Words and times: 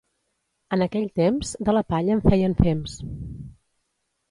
En 0.77 0.83
aquell 0.85 1.05
temps, 1.19 1.51
de 1.69 1.77
la 1.79 1.85
palla 1.95 2.17
en 2.17 2.25
feien 2.25 2.59
fems. 2.65 2.99